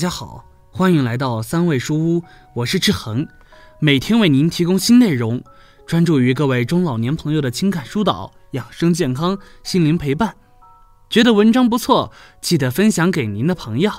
[0.00, 2.24] 家好，欢迎来到三味书屋，
[2.54, 3.28] 我是志恒，
[3.80, 5.44] 每天为您提供新内容，
[5.86, 10.34] 专注于各位中老年朋友的情感疏导、养生健康、心灵陪伴。
[11.10, 12.10] 觉得文章不错，
[12.40, 13.92] 记得分享给您的朋友，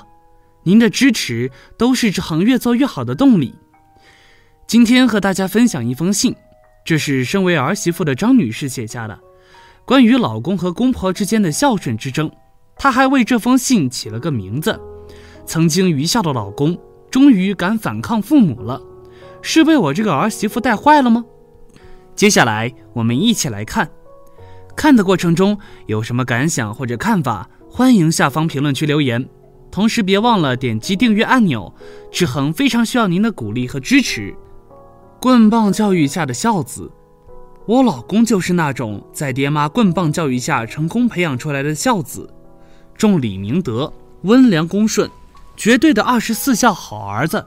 [0.64, 3.54] 您的支持都是志恒越做越好的动力。
[4.66, 6.34] 今天和大家分享一封信，
[6.84, 9.16] 这是身为儿媳妇的张女士写下的，
[9.84, 12.28] 关于老公和公婆之间的孝顺之争，
[12.74, 14.80] 她还为这封信起了个名字。
[15.44, 16.78] 曾经愚孝的老公，
[17.10, 18.80] 终于敢反抗父母了，
[19.42, 21.24] 是被我这个儿媳妇带坏了吗？
[22.14, 23.90] 接下来我们一起来看，
[24.76, 29.28] 看的过程中有什么感想或者看法，欢迎下方评论区留言。
[29.70, 31.74] 同时别忘了点击订阅按钮，
[32.10, 34.34] 志恒非常需要您的鼓励和支持。
[35.18, 36.90] 棍棒教育下的孝子，
[37.64, 42.28] 我老公就是那种在爹妈棍棒教育下成功培养出来的孝子，
[42.94, 43.90] 重礼明德，
[44.24, 45.10] 温良恭顺。
[45.56, 47.46] 绝对的二十四孝好儿子，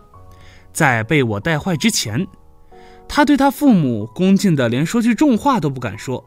[0.72, 2.26] 在被我带坏之前，
[3.08, 6.24] 他对他父母恭敬的连说句重话都不敢说，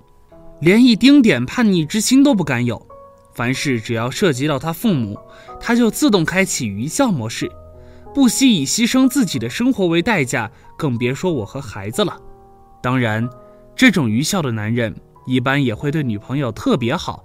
[0.61, 2.85] 连一丁点叛逆之心都不敢有。
[3.35, 5.17] 凡事只要涉及到他父母，
[5.61, 7.51] 他就自动开启愚孝模式，
[8.13, 12.17] 不惜以牺牲自己的生活为代价，更别说我和孩子了。
[12.83, 13.29] 当然，
[13.77, 17.23] 这种愚孝的男人一般也会对女朋友特别好。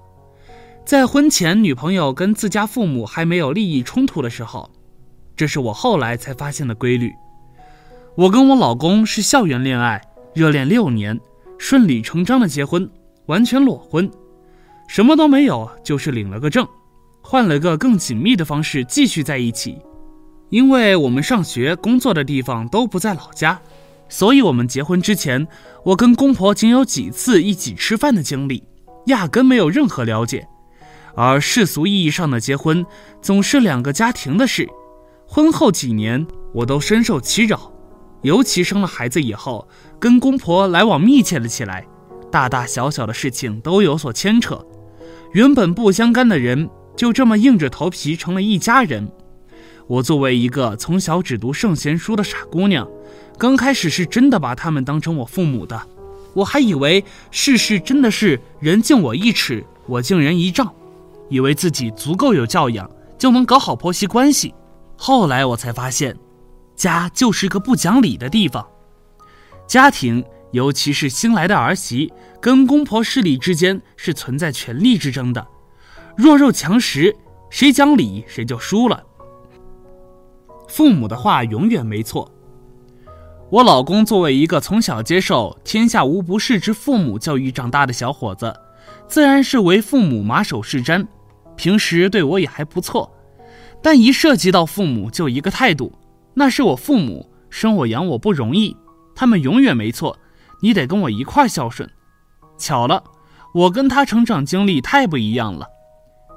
[0.85, 4.69] 在婚前，女朋友跟自家父母还没有利益冲突的时候，
[5.33, 7.09] 这是我后来才发现的规律。
[8.15, 10.01] 我跟我老公是校园恋爱，
[10.33, 11.17] 热恋六年，
[11.57, 12.89] 顺理成章的结婚，
[13.27, 14.11] 完全裸婚，
[14.89, 16.67] 什么都没有，就是领了个证，
[17.21, 19.77] 换了个更紧密的方式继续在一起。
[20.49, 23.59] 因为我们上学、工作的地方都不在老家，
[24.09, 25.47] 所以我们结婚之前，
[25.85, 28.61] 我跟公婆仅有几次一起吃饭的经历，
[29.05, 30.45] 压根没有任何了解。
[31.15, 32.85] 而世俗意义上的结婚，
[33.21, 34.67] 总是两个家庭的事。
[35.27, 37.71] 婚后几年，我都深受其扰，
[38.21, 39.67] 尤其生了孩子以后，
[39.99, 41.85] 跟公婆来往密切了起来，
[42.31, 44.65] 大大小小的事情都有所牵扯。
[45.33, 49.11] 原本不相干的人，就这么硬着头皮成了一家人。
[49.87, 52.87] 我作为一个从小只读圣贤书的傻姑娘，
[53.37, 55.81] 刚开始是真的把他们当成我父母的，
[56.33, 60.73] 我还以为世事真的是人敬我一尺，我敬人一丈。
[61.33, 64.53] 以为自己足够有教养，就能搞好婆媳关系。
[64.95, 66.15] 后来我才发现，
[66.75, 68.63] 家就是个不讲理的地方。
[69.65, 75.43] 家庭，尤其是新来的儿媳，跟公婆势力之间是存在权力之争的。
[76.15, 77.15] 弱肉强食，
[77.49, 79.03] 谁讲理谁就输了。
[80.67, 82.31] 父母的话永远没错。
[83.49, 88.55] 我老公作为一个从小接受“天下无不是之父母”教育长大的小伙子。
[89.07, 91.05] 自然是为父母马首是瞻，
[91.55, 93.11] 平时对我也还不错，
[93.81, 95.93] 但一涉及到父母就一个态度，
[96.33, 98.75] 那是我父母生我养我不容易，
[99.15, 100.17] 他们永远没错，
[100.61, 101.89] 你得跟我一块孝顺。
[102.57, 103.03] 巧了，
[103.53, 105.67] 我跟他成长经历太不一样了，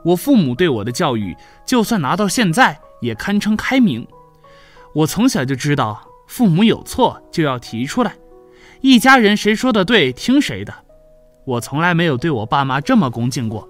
[0.04, 4.06] 我父母对我的教育，就算拿到现在也堪称开明。
[4.94, 8.16] 我从小就知道，父母有错就要提出来，
[8.80, 10.74] 一家人谁说的对听谁的。
[11.44, 13.68] 我从来没有对我爸妈这么恭敬过。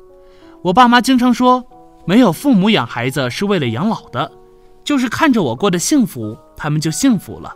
[0.63, 1.65] 我爸妈经常说，
[2.07, 4.31] 没有父母养孩子是为了养老的，
[4.83, 7.55] 就是看着我过得幸福，他们就幸福了。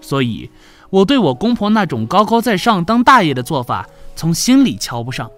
[0.00, 0.48] 所以，
[0.90, 5.28] 我对我公婆那种高高在上当大爷的做法，从心里瞧不上。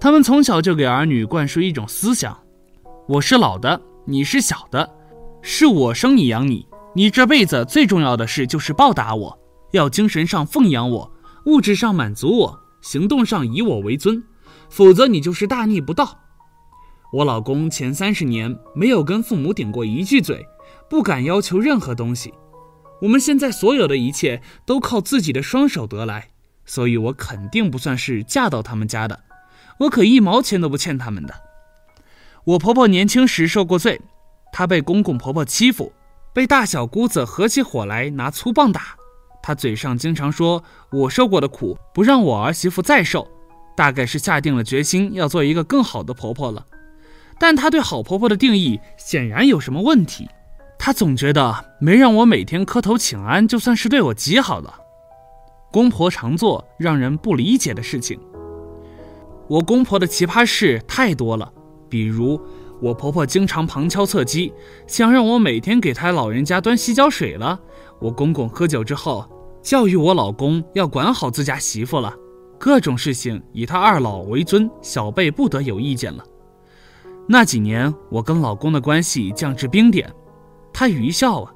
[0.00, 2.38] 他们从小就给儿女灌输一种思想：
[3.06, 4.88] 我是老的，你是小的，
[5.42, 9.38] 是我生你养你，你这辈子最重要的事就是报答我，
[9.72, 11.12] 要精神上奉养我，
[11.44, 12.58] 物质上满足我。
[12.80, 14.24] 行动上以我为尊，
[14.72, 16.18] 否则你就是大逆不道。
[17.12, 20.46] 我老公前三十年没有跟父母顶过一句嘴，
[20.88, 22.32] 不敢要求任何东西。
[23.02, 26.28] 我们现在所有的一切都靠自己的双手得来，
[26.64, 29.20] 所以我肯定不算是嫁到他们家的，
[29.80, 31.34] 我可一毛钱都不欠他们的。
[32.44, 34.00] 我婆婆年轻时受过罪，
[34.52, 35.92] 她被公公婆婆欺负，
[36.32, 38.96] 被大小姑子合起伙来拿粗棒打。
[39.42, 43.28] 她嘴上经常说我受过的苦，不让我儿媳妇再受，
[43.82, 46.66] 大概是下定了决心要做一个更好的婆婆了。
[47.40, 50.28] 但她对好婆婆的定义显然有什么问题。
[50.78, 54.72] 她总觉得没让我每天磕头请安，就算是对我极好了。
[55.72, 58.20] 公婆常做让人不理解的事情。
[59.48, 61.52] 我公婆的奇葩事太多了，
[61.88, 62.40] 比如
[62.80, 64.52] 我婆婆经常旁敲侧击，
[64.86, 67.58] 想让我每天给她老人家端洗脚水了。
[68.00, 69.28] 我公公喝酒之后，
[69.60, 72.14] 教育我老公要管好自家媳妇了，
[72.64, 76.24] 各种事情以他二老为尊，小辈不得有意见了。
[77.26, 80.08] 那几年，我跟老公的关系降至冰点，
[80.72, 81.52] 他愚孝啊！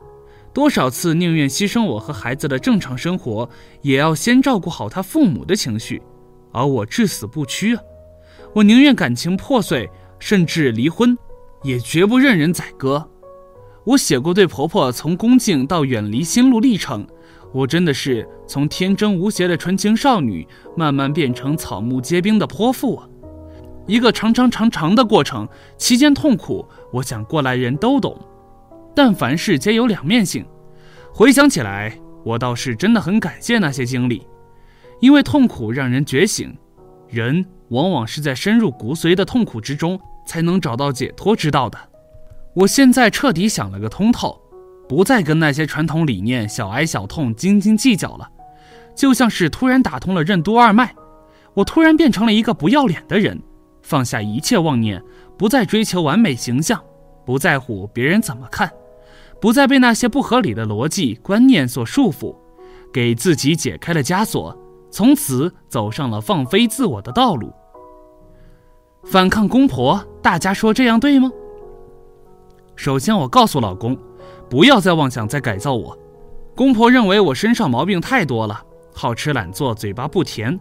[0.53, 3.49] 多少次宁愿牺牲我和孩子的正常生活，
[3.83, 6.03] 也要先照顾好他父母的情绪，
[6.51, 7.83] 而我至死不屈啊！
[8.53, 9.89] 我宁愿感情破碎，
[10.19, 11.17] 甚至离婚，
[11.63, 13.09] 也绝不任人宰割。
[13.85, 17.07] 我写过对婆婆从恭敬到远离心路历程，
[17.53, 20.47] 我真的是从天真无邪的纯情少女，
[20.77, 23.09] 慢慢变成草木皆兵的泼妇啊！
[23.87, 25.49] 一个长长长长的过程，
[25.79, 28.19] 期间痛苦，我想过来人都懂。
[28.95, 30.45] 但凡事皆有两面性，
[31.13, 34.27] 回想起来，我倒是真的很感谢那些经历，
[35.01, 36.57] 因为痛苦让人觉醒，
[37.09, 41.79] 人往往是在深入骨髓的痛苦之中，才能找到解脱之道的。
[42.55, 44.41] 我现在彻底想了个通透，
[44.89, 48.29] 不再跟那些传统理念小挨小痛斤斤计较了，
[48.95, 50.95] 就像是突然打通了任督二脉，
[51.55, 53.43] 我突然变成了一个不要脸的人，
[53.83, 55.03] 放下一切妄念，
[55.37, 56.83] 不再追求完美形象，
[57.25, 58.71] 不在乎别人怎么看。
[59.39, 62.35] 不再被那些不合理的逻辑观念所束缚，
[62.91, 64.57] 给自己解开了枷锁，
[64.91, 67.53] 从此走上了放飞自我的道路。
[69.05, 71.31] 反抗公婆，大家说这样对吗？
[72.77, 73.97] 首先，我告诉老公，
[74.49, 75.97] 不要再妄想再改造我。
[76.55, 78.63] 公婆认为我身上毛病太多了，
[78.95, 80.59] 好吃懒做，嘴巴不甜。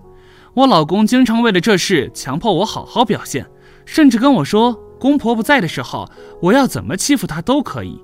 [0.53, 3.45] 我老公经常为了这事强迫我好好表现，
[3.85, 6.09] 甚至跟我说，公婆不在的时候，
[6.41, 8.01] 我要怎么欺负他都可以。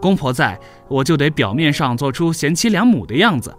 [0.00, 3.56] 公婆在，我就得表面上做出贤妻良母的样子。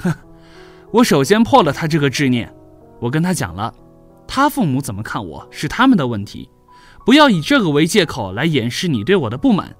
[0.00, 0.12] 哼，
[0.92, 2.52] 我首先破了他这个执念。
[3.00, 3.72] 我跟他讲了，
[4.26, 6.48] 他父母怎么看我是他们的问题，
[7.04, 9.74] 不要以这个为借口来掩饰你对我的不满。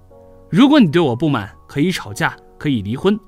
[0.55, 3.19] 如果你对我不满，可以吵架，可以离婚。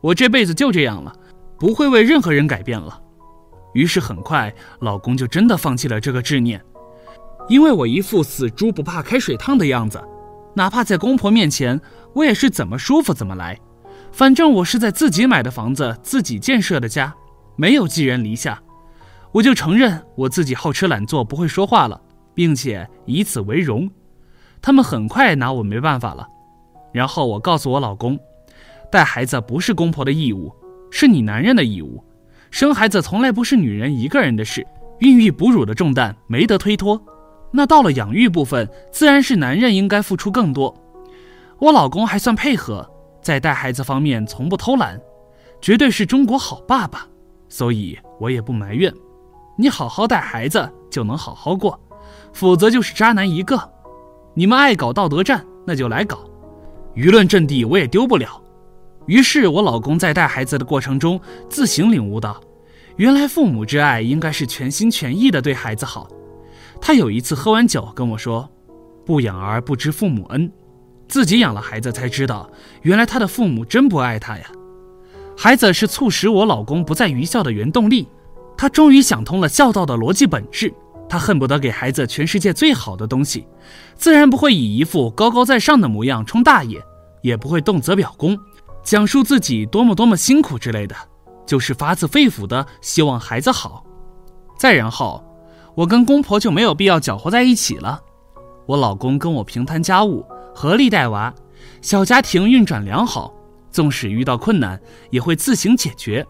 [0.00, 1.12] 我这辈子就这样了，
[1.58, 3.02] 不会为任何人改变了。
[3.74, 6.64] 于是很快，老公就真的放弃了这个执念，
[7.48, 10.00] 因为我一副死猪不怕开水烫的样子。
[10.54, 11.80] 哪怕在公婆面前，
[12.14, 13.58] 我也是怎么舒服怎么来。
[14.12, 17.12] 反正我是在自己买的房子、自己建设的家，
[17.56, 18.62] 没有寄人篱下。
[19.32, 22.00] 我就承认我自己好吃懒做、不会说话了，
[22.32, 23.90] 并且以此为荣。
[24.62, 26.28] 他们很快拿我没办法了。
[26.96, 28.18] 然后我告诉我老公，
[28.90, 30.50] 带孩子不是公婆的义务，
[30.90, 32.02] 是你男人的义务。
[32.50, 34.66] 生孩子从来不是女人一个人的事，
[35.00, 36.98] 孕育哺乳的重担没得推脱。
[37.52, 40.74] 那到了养育部分，自然是男人应该付出更多。
[41.58, 42.90] 我老公还算配合，
[43.20, 44.98] 在带孩子方面从不偷懒，
[45.60, 47.06] 绝对是中国好爸爸，
[47.46, 48.90] 所以我也不埋怨。
[49.58, 51.78] 你好好带孩子就能好好过，
[52.32, 53.60] 否则就是渣男一个。
[54.32, 56.20] 你们爱搞道德战，那就来搞，
[56.96, 58.42] 舆论阵地我也丢不了。
[59.06, 62.40] 于是，我老公在带孩子的过程中自行领悟到，
[62.96, 66.08] 原来父母之爱应该是全心全意的对孩子好。
[66.80, 68.50] 他有一次喝完酒跟我说
[69.06, 70.50] ：“不养儿不知父母恩，
[71.06, 72.50] 自己养了孩子才知道，
[72.82, 74.44] 原来他的父母真不爱他呀。
[75.36, 78.08] 孩子是促使我老公不再愚孝的原动力。
[78.58, 80.72] 他终于想通了孝道的逻辑本质，
[81.08, 83.46] 他恨不得给孩子全世界最好的东西，
[83.94, 86.80] 自然不会以一副高高在上的模样充大爷，
[87.22, 88.38] 也不会动辄表功，
[88.82, 90.96] 讲述自己多么多么辛苦之类的，
[91.46, 93.84] 就是发自肺腑的希望孩子好。
[94.58, 95.22] 再然后。”
[95.76, 98.00] 我跟公婆就没有必要搅和在一起了。
[98.64, 101.34] 我老公跟我平摊家务，合力带娃，
[101.82, 103.30] 小家庭运转良好。
[103.70, 106.26] 纵使遇到困难，也会自行解决。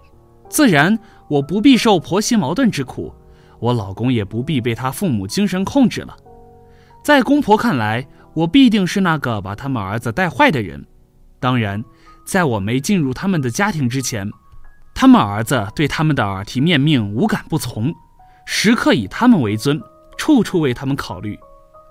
[0.48, 3.14] 自然，我不必受婆媳矛盾之苦，
[3.58, 6.16] 我老公也不必被他父母精神控制了。
[7.02, 10.84] 在公婆看来，我必定是那个把他们儿子带坏的人。
[11.38, 11.84] 当然，
[12.26, 14.28] 在我没进入他们的家庭之前，
[14.94, 17.94] 他们儿子对他们的耳提面命无感不从。
[18.44, 19.80] 时刻以他们为尊，
[20.16, 21.38] 处处为他们考虑，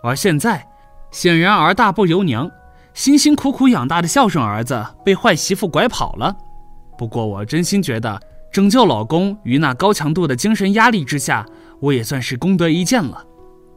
[0.03, 0.67] 而现在，
[1.11, 2.49] 显然儿大不由娘，
[2.93, 6.35] 辛辛苦苦养大的孝顺儿子被坏媳妇拐跑了。
[6.97, 8.19] 不过，我真心觉得
[8.55, 11.45] 拯救老公于那高强度的精神压力之下，
[11.81, 13.21] 我也算是功德一件了。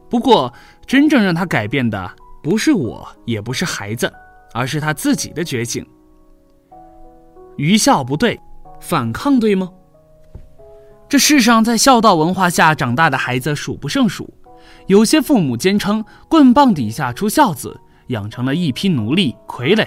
[0.09, 0.53] 不过，
[0.87, 2.09] 真正让他改变的
[2.41, 4.09] 不是我，也不是孩子，
[4.53, 5.85] 而是他自己的觉醒。
[7.57, 8.39] 愚孝不对，
[8.79, 9.69] 反抗对吗？
[11.09, 14.33] 这世上，在孝道文化下长大的孩子数不胜数，
[14.87, 19.85] 有些父母坚称棍棒底下出孝子，养成了一批奴隶傀儡。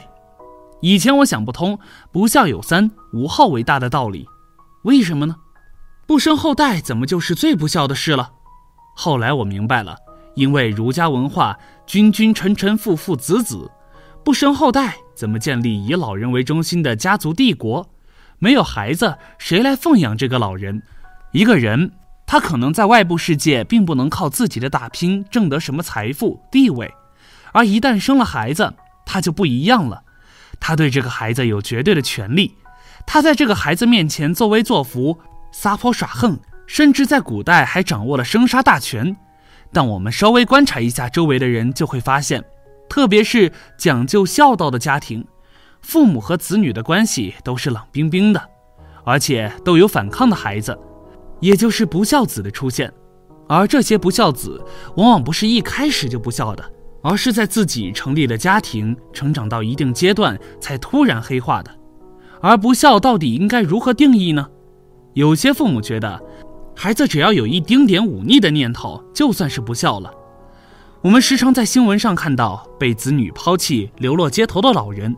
[0.82, 1.78] 以前我想不通
[2.12, 4.28] “不孝有三，无后为大”的道理，
[4.82, 5.36] 为什么呢？
[6.06, 8.32] 不生后代怎么就是最不孝的事了？
[8.94, 9.96] 后来我明白了，
[10.34, 13.70] 因为儒家文化君君臣臣父父子子，
[14.24, 17.88] 不生后代怎么建立以老人为中心的家族帝国？
[18.38, 20.82] 没有孩子，谁来奉养这个老人？
[21.30, 21.92] 一个人，
[22.26, 26.92] 他可能在外部世界并不能靠自己的打拼挣得什么财富地位，
[27.52, 28.74] 而一旦生了孩子，
[29.06, 30.02] 他就不一样了。
[30.58, 32.56] 他对这个孩子有绝对的权利，
[33.06, 35.18] 他在这个孩子面前作威作福、
[35.50, 39.16] 撒泼耍横，甚至在古代还掌握了生杀大权。
[39.72, 42.44] 但我们稍微观察一下周围的人，就会发现，
[42.88, 45.26] 特别是讲究孝道的家庭，
[45.80, 48.42] 父母和子女的关系都是冷冰冰的，
[49.04, 50.78] 而且都有反抗的孩子，
[51.40, 52.92] 也就是不孝子的出现。
[53.48, 54.64] 而这些不孝子，
[54.96, 56.72] 往往不是一开始就不孝的。
[57.04, 61.76] 而是在自己成立了家庭、成长到一定阶段才突然黑化的。
[62.42, 64.46] 而不孝到底应该如何定义呢？
[65.14, 66.20] 有些父母觉得，
[66.74, 70.12] 孩子只要有一丁点忤逆的念头，就算是不孝了。
[71.02, 75.16] 我们时常在新闻上看到被子女抛弃、流落街头的老人。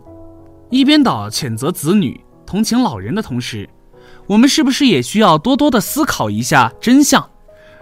[0.69, 3.69] 一边倒谴责子女、同情老人的同时，
[4.27, 7.27] 我们是不是也需要多多的思考一下真相？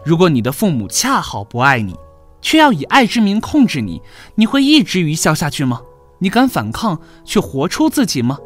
[0.06, 1.96] 如果你的父母恰好不爱你，
[2.42, 4.02] 却要以爱之名控制你，
[4.36, 5.82] 你会一直愚孝下去吗？
[6.20, 8.38] 你敢反抗，去活出自己吗？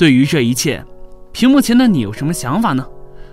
[0.00, 0.82] 对于这一切，
[1.30, 2.86] 屏幕前的你有什么想法呢？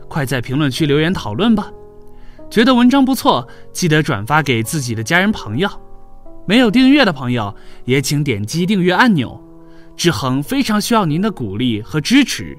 [0.10, 1.72] 快在评论区留言讨论吧！
[2.50, 5.70] 觉得文章不错，记得转发给自己的家人朋友。
[6.46, 7.56] 没有订阅的朋友，
[7.86, 9.42] 也请点击订阅按钮。
[9.96, 12.58] 志恒非常需要您的鼓励和支持。